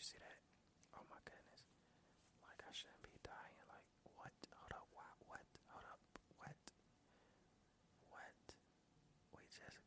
[0.00, 0.40] You see that?
[0.96, 1.60] Oh my goodness.
[2.40, 3.60] Like, I shouldn't be dying.
[3.68, 3.84] Like,
[4.16, 4.32] what?
[4.56, 4.88] Hold up.
[4.96, 5.12] What?
[5.28, 5.44] What?
[5.76, 6.00] Hold up.
[6.40, 6.56] What?
[8.08, 8.40] What?
[9.36, 9.84] We just.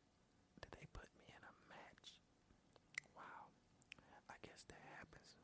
[0.62, 2.14] Did they put me in a match?
[3.18, 3.50] Wow.
[4.30, 5.34] I guess that happens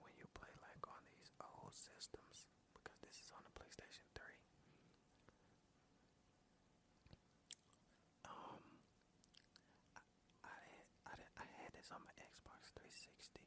[0.00, 2.48] when you play, like, on these old systems.
[2.72, 4.24] Because this is on the PlayStation 3.
[8.32, 8.64] Um,
[10.42, 13.45] I had, I did, I had this on my Xbox 360,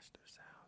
[0.00, 0.59] faster sound.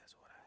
[0.00, 0.37] That's what I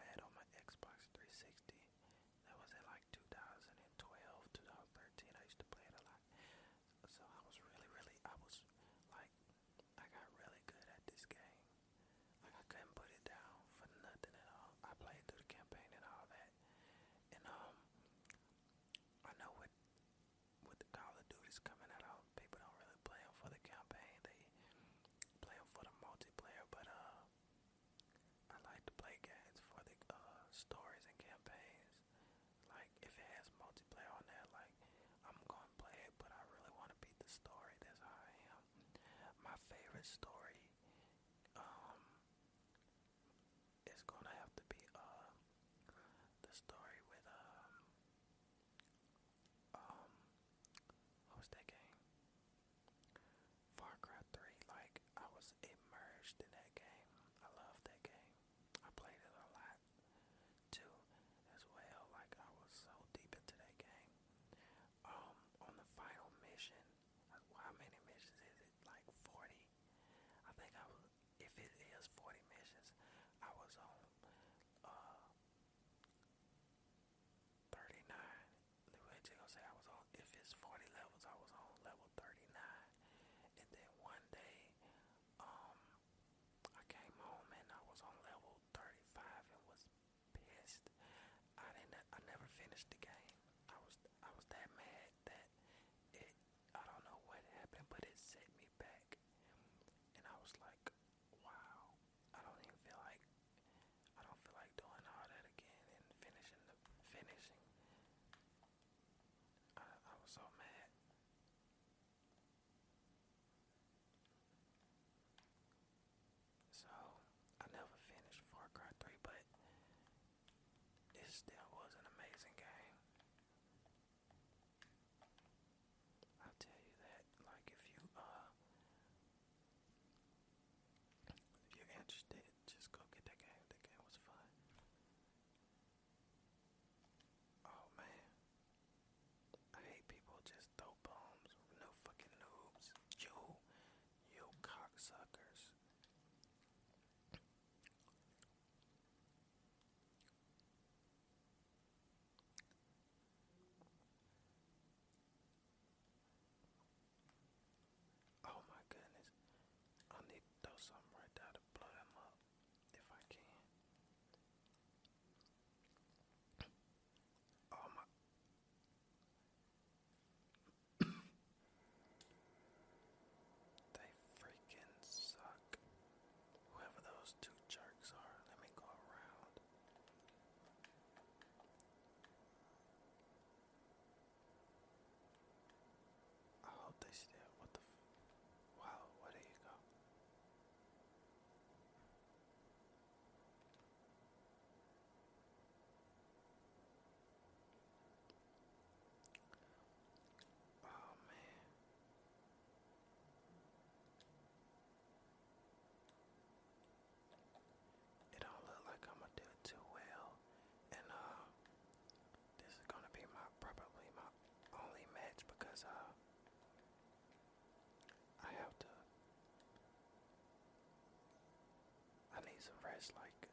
[223.01, 223.49] It's like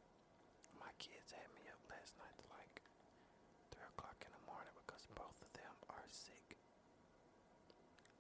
[0.77, 2.85] my kids had me up last night to like
[3.73, 6.53] three o'clock in the morning because both of them are sick.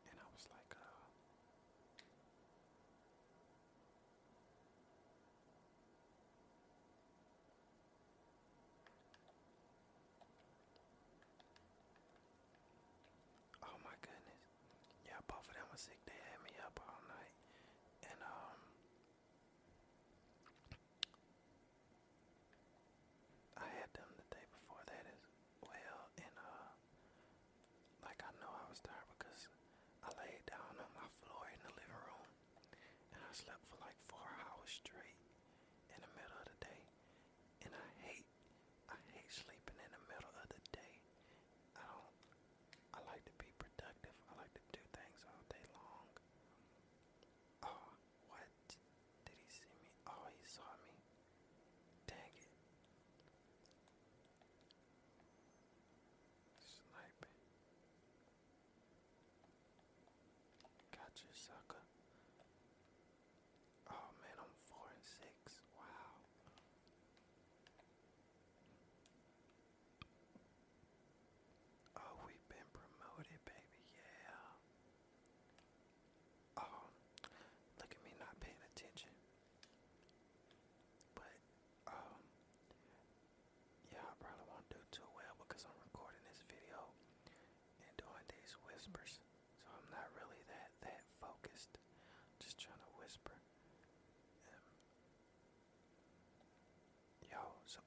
[0.09, 1.05] And I was like, uh
[13.69, 14.49] Oh my goodness.
[15.05, 16.01] Yeah, both of them are sick
[33.29, 35.21] I slept for like four hours straight
[35.93, 36.83] in the middle of the day.
[37.69, 38.25] And I hate,
[38.89, 40.95] I hate sleeping in the middle of the day.
[41.77, 42.17] I don't,
[42.97, 44.17] I like to be productive.
[44.33, 46.09] I like to do things all day long.
[47.69, 47.85] Oh,
[48.33, 48.49] what?
[49.29, 49.93] Did he see me?
[50.09, 50.97] Oh, he saw me.
[52.09, 52.49] Dang it.
[56.65, 57.37] Sniping.
[60.97, 61.85] Gotcha, sucker.
[63.91, 65.61] Oh man, I'm four and six.
[65.77, 66.13] Wow.
[71.97, 73.85] Oh, we've been promoted, baby.
[73.97, 74.53] Yeah.
[76.63, 76.85] Oh,
[77.81, 79.13] look at me not paying attention.
[81.15, 81.37] But,
[81.89, 82.21] um,
[83.93, 86.79] yeah, I probably won't do too well because I'm recording this video
[87.83, 88.25] and doing
[88.89, 89.21] these whispers.
[89.61, 91.79] So I'm not really that that focused.
[92.41, 93.33] Just trying to whisper.
[94.49, 94.65] Um,
[97.31, 97.81] yo, so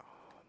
[0.00, 0.46] um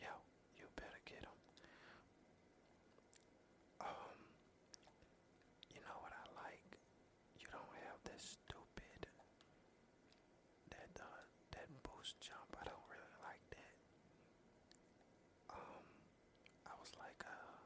[0.00, 0.08] Yo,
[0.56, 1.38] you better get him.
[3.80, 4.18] Um,
[5.74, 6.78] you know what I like?
[7.38, 9.06] You don't have that stupid
[10.70, 12.50] that uh that boost jump.
[12.60, 13.74] I don't really like that.
[15.50, 15.84] Um,
[16.66, 17.58] I was like uh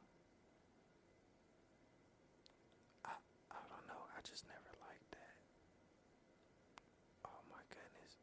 [3.04, 3.14] I
[3.52, 4.02] I don't know.
[4.16, 5.36] I just never liked that.
[7.28, 8.16] Oh my goodness.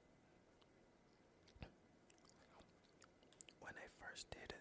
[3.61, 4.58] When they first did